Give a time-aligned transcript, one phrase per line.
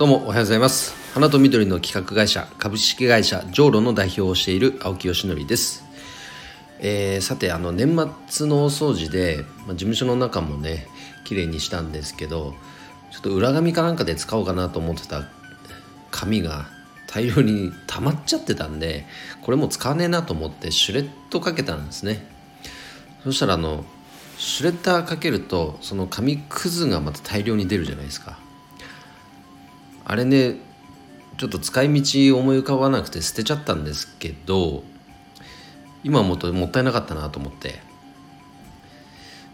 [0.00, 0.94] どうもおはようございます。
[1.12, 5.84] 花と緑の企画会社株式会社ジョーロの代表をしている青木よしのりです、
[6.78, 10.86] えーさてあの年末のお掃除で、まあ、事務所の中もね
[11.24, 12.54] 綺麗にしたんですけど
[13.12, 15.24] ちょっと裏紙かなんかで使おうかなと思ってた
[16.10, 16.64] 紙が
[17.06, 19.04] 大量に溜まっちゃってたんで
[19.42, 22.26] これもう使わねえなと思ってシュレッドかけたんですね。
[23.22, 23.84] そしたらあの
[24.38, 28.38] シュレッダーかけるとその紙くずがまた大量に出るじゃないですか。
[30.10, 30.56] あれね
[31.38, 34.82] ちょっと使い道思い浮かばなくて捨てちゃったんですけど
[36.02, 37.88] 今思うともったいなかったなと思って。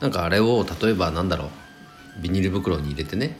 [0.00, 1.50] なんかあれを例えばなんだろ
[2.18, 3.36] うビニール袋に入れてね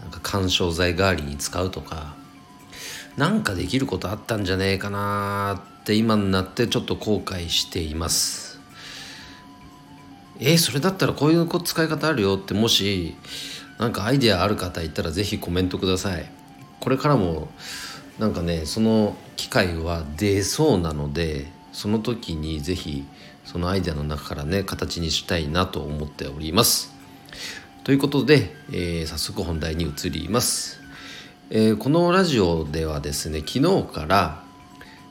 [0.00, 2.14] なんか緩衝材代わりに使うとか
[3.16, 8.60] なんかできることあったんじゃねえかなって今になってちょっと後悔しています。
[10.38, 13.14] えーそれだったらこういう使い方あるよってもし
[13.82, 16.30] なんかアイデアある方いたらぜひコメントください。
[16.78, 17.48] これからも
[18.16, 23.04] なんかねその機会は出そうなのでその時にぜひ
[23.44, 26.94] そのアイデアの中からね形にしたいなと思っております。
[27.82, 30.80] ということで、えー早速本題に移ります、
[31.50, 34.44] えーこのラジオではですね昨日から、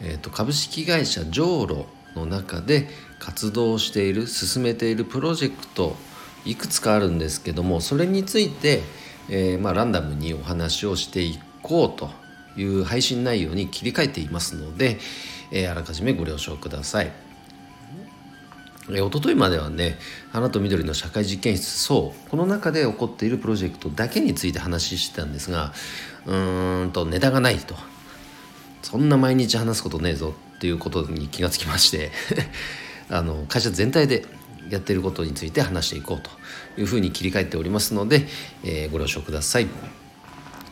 [0.00, 2.88] えーと株式会社ジョーロの中で
[3.18, 5.96] 活動している進めているプロジェクト
[6.44, 8.82] いくつかあるんですけどもそれについて、
[9.28, 12.10] えーまあ、ランダムにお話をしていこうと
[12.56, 14.98] いう配信内容に切り替えていますので、
[15.50, 17.12] えーあらかじめご了承ください。
[18.90, 19.98] えー一昨日まではね
[20.32, 25.72] 「花と緑の社会実験室そう」この中で起こっているプロジェクトだけについて話してたんですが
[26.26, 27.76] うーんとネタがないと
[28.82, 32.10] そんな毎日話すことねえぞっていうことに気がつきまして
[33.08, 34.26] あの会社全体で
[34.70, 36.30] やってることについて話していこうと
[36.80, 38.26] いうふうに切り替えておりますので、
[38.64, 39.66] えーご了承ください。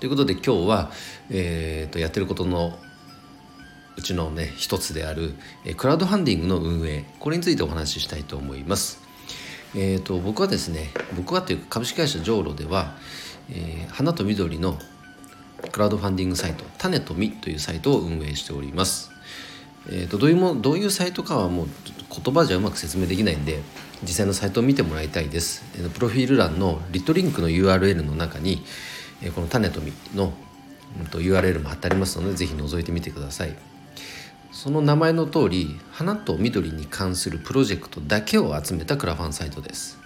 [0.00, 0.90] ということで今日は、
[1.30, 2.78] えーとやってることの
[3.96, 9.00] うちのね一つであるえークラウドファンディングの運営これについてお話ししたいと思います。
[9.74, 12.96] えー、と僕はですね僕はというか株式会社ジョーロでは、
[13.50, 14.78] えー花と緑の
[15.72, 19.10] クラウドファンディングサイト「種と実」というサイトを運営しております。
[19.90, 21.68] えー、とどういうもどういうサイトかはもう
[22.22, 23.60] 言葉じゃうまく説明できないんで
[24.02, 25.62] 実際のサイトを見てもらいたいです。
[25.94, 28.64] プロフィール欄のリットリンクの URL の中に、
[29.34, 30.32] この「種と実」の、
[31.12, 33.56] URL も貼ってありますので是非覗いてみてください。
[34.52, 39.98] その名前の通り花と緑に関するプロジェクトだけを集めたクラファンサイトです。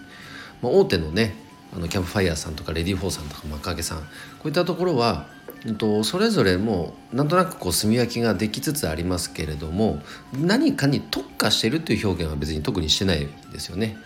[0.60, 1.34] ま、大手のね
[1.74, 4.04] あのキャンプファイヤーさんとかレディーフォーさんとかマクアケさんこ
[4.44, 5.26] ういったところは、
[5.64, 10.00] うんと、それぞれもうなんとなくこう住み分けができつつありますけれども
[10.32, 13.96] 何かに特化してるという表現は別に特にしてないですよね。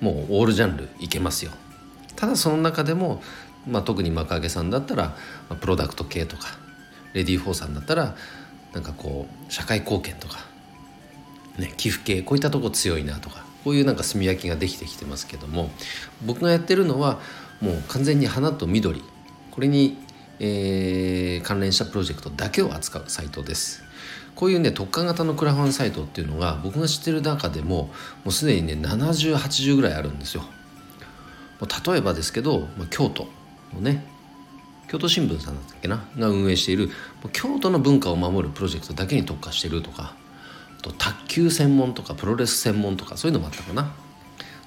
[0.00, 1.52] もうオールジャンルいけますよ。
[2.16, 3.22] ただその中でも、
[3.66, 5.16] まあ、特にマカゲさんだったら、ま
[5.50, 6.48] あプロダクト系とか
[7.12, 8.14] レディーフォーさんだったら
[8.72, 10.38] なんかこう社会貢献とか、
[11.58, 15.70] ね、寄付系こういったとこ強いなとかこういうなんか住み分けができてきてますけども
[16.24, 17.18] 僕がやってるのは
[17.60, 19.02] もう完全に花と緑
[19.50, 19.96] これに、
[20.38, 23.82] えー関連したプロジェクトだけを扱うサイトです。
[24.34, 27.90] こういうね特化型のクラファンサイトっていうのが僕が知ってる中でもも
[28.26, 30.42] うすでにね7080ぐらいあるんですよ。
[31.60, 33.28] もう例えばですけど、ま、京都
[33.74, 34.04] のね
[34.88, 36.04] 京都新聞さんだったっけな？
[36.18, 36.92] が運営しているも
[37.26, 40.14] う京都の文化を守るプロジェクトだけに特化してるとか
[40.84, 43.94] と卓球専門とかプロレス専門とかそういうのもあったかな。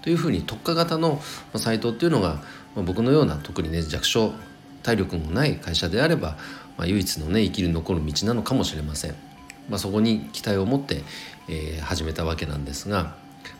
[0.01, 1.21] というふうに特化型の
[1.55, 2.41] サイトっていうのが、
[2.75, 4.31] まあ、僕のような特にね弱小
[4.81, 6.37] 体力のない会社であれば、
[6.77, 9.15] まあ、唯一のね生きる残る道なのかもしれません。
[9.69, 11.03] まあ、そこに期待を持って、
[11.49, 13.15] えー始めたわけなんですが、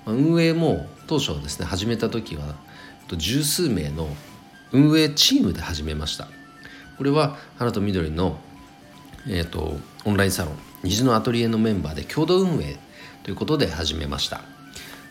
[0.05, 2.55] まあ、運営も当初ですね始めた時は
[3.15, 4.09] 十数名の
[4.71, 6.27] 運営チームで始めました
[6.97, 8.37] これは花と緑の、
[9.27, 12.77] えー、とオンラインサロン虹のアトリエのメンバーで共同運営
[13.23, 14.41] ということで始めました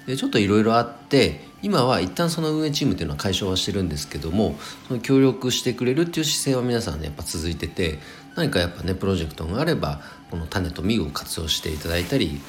[0.06, 7.98] でちょっといろいろあって今は一旦その運営チームっていうのは解消はしてるんですけどもその協力してくれるっていう姿勢は皆さんねやっぱ続いてて
[8.36, 12.40] 何かやっぱねプロジェクトがあればこの種と実を活用していただいたり、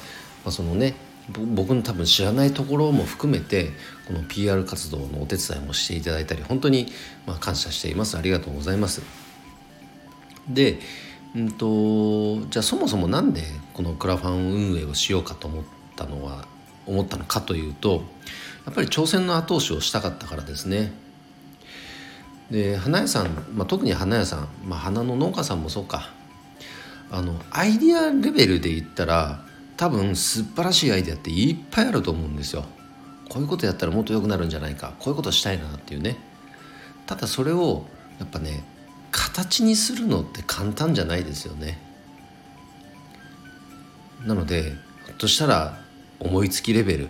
[0.44, 0.94] まあ、そのね
[1.30, 3.70] 僕の多分知らないところも含めて
[4.06, 6.86] この PR 活動のお手伝いもしていただいたり本当に
[7.26, 9.02] まあ感謝していますありがとうございます。
[10.48, 10.80] で、
[11.36, 13.42] うんと、じゃあそもそもなんで
[13.74, 15.64] このクラファン運営をしようかと思っ
[15.96, 16.46] たのは
[16.86, 18.02] 思ったのかというと
[18.64, 20.92] やっぱり挑戦の後押しをしたかったからですね。
[22.50, 26.10] で花屋さん、まあ、特に花屋さん、まあ、花の農家さんもそうか
[27.10, 29.44] あのアイディアレベルで言ったら
[29.76, 32.64] 多分素晴らしいアイデアっていっぱいあると思うんですよ。
[33.28, 36.16] こういうことやったらもっと良くなるんじゃないかこういうことしたいなっていうね
[37.06, 37.84] ただそれを
[38.18, 38.64] やっぱね
[39.10, 41.78] 形にするのって簡単じゃないですよね。
[44.24, 44.62] なので
[45.06, 45.80] ひょっとしたら
[46.20, 47.08] 思いつきレベル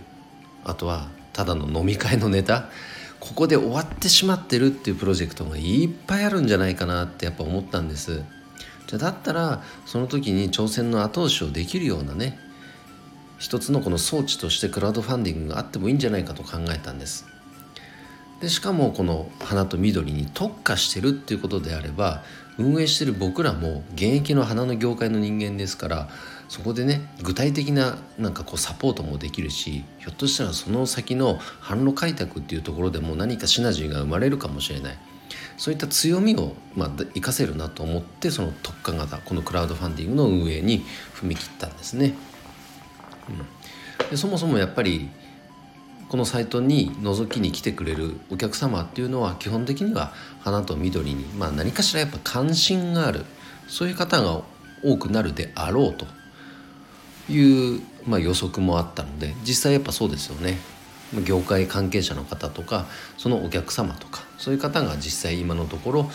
[0.65, 2.69] あとはただの飲み会のネタ
[3.21, 8.23] ここで終わってしまってるっていうプロジェクトがいっぱいあるんじゃないかなってやっぱ思ったんです。
[8.87, 12.39] じゃだったらその時に挑戦の後押しをできるようなね
[13.39, 17.27] 一つのこの装置としてクラウドファンディングがあってもいいんじゃないかと考えたんです。
[18.41, 22.23] でしかもこの花と緑に特化してるっていうことであれば
[22.57, 26.09] 運営してる僕らも現役の花の業界の人間ですから
[26.49, 34.99] そこでね具体的ななんかこうサポートもできるしひょっとしたらその先の販路開拓っていうところでも何かシナジーが生まれるかもしれない
[35.57, 42.15] そういった強みをまあ活かせるなと思ってその特化型このクラウドファンディングの運営に踏み切ったんですね。
[43.29, 45.11] うん、でそもそもやっぱり
[46.09, 53.25] このサイトに覗きに来てくれるお客様っていうのは基本的には花と緑に、まあ、何かしらやっぱ関心がある。
[53.69, 54.43] そういう方が
[54.83, 56.07] 多くなるであろうと
[57.31, 60.59] いう、まあ、予測もあったので実際やっぱそうですよね。
[61.25, 66.11] 業界関係者の方とかそのお客様とかそういう方が実際今のところ、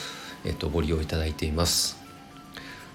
[0.45, 1.97] えっと、ご利用いただいています。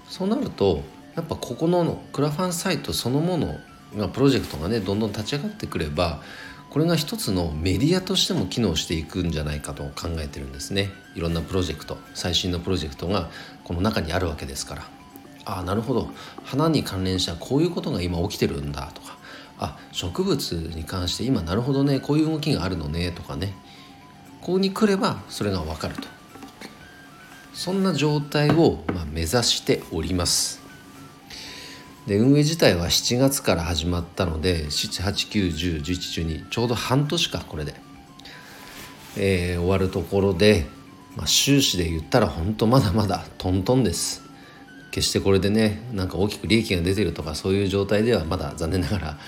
[0.09, 0.83] そうなると
[1.17, 3.59] やっぱここのクラファンサイトそのもの
[3.97, 6.23] がプロジェクトがねどんどん立ち上がってくれば
[6.79, 10.91] これが一つのメディアとしても機能していくんじゃないかと考えてるんですね。
[11.17, 13.31] いろんなプロジェクト最新のプロジェクトが
[13.65, 14.83] この中にあるわけですから。
[15.45, 16.09] ああなるほど。
[16.45, 19.19] 花に関連したこういうことが今起きてるんだとか。
[19.59, 21.99] あ植物に関して今なるほどね。
[21.99, 23.11] こういう動きがあるのね。
[23.11, 23.57] とかね。
[24.41, 26.03] ここに来ればそれが分かると。
[27.55, 30.68] そんな状態を、ま目指しております。
[32.09, 37.75] で運営自体は7月から始まったので789101112ちょうど半年かこれで、
[39.19, 40.67] えー、終わるところで、
[41.17, 44.27] まあ、収支で言ったら本当まだまだトントンです。
[44.91, 49.19] 決してこれでねなんか大きく利益が出てるとかそういう状態ではまだ残念ながら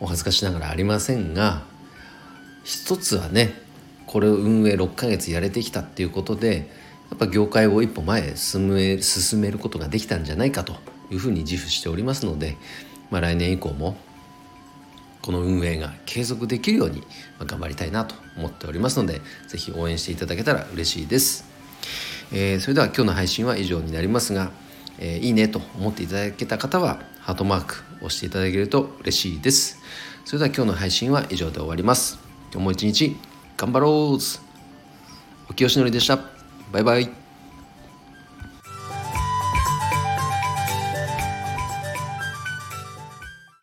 [0.00, 1.62] お恥ずかしながらありませんが
[2.64, 3.52] 一つはね
[4.06, 6.70] これを運営6ヶ月やれてきたっていうことで
[7.10, 10.93] やっぱ業界を一歩前進め進めることができたんじゃないかと。
[11.14, 12.56] いうふうに自負しておりますので、
[13.10, 13.96] まあ、来年以降も
[15.22, 17.02] この運営が継続できるように
[17.38, 21.46] 頑張りたいなと思っておりますので是非応援していただけたら嬉しいです、
[22.30, 24.50] えー、それでは今日の配信は以上になりますが、
[24.98, 29.80] えー、いいねと思っていただけた方はハートマーク押していただけると嬉しいです。
[30.26, 32.18] それでは今日の配信は以上で終わります。
[32.52, 33.16] 今日も一日
[33.56, 34.18] 頑張ろう。
[35.48, 36.18] おきよしのりでした。
[36.70, 37.23] バイバイ。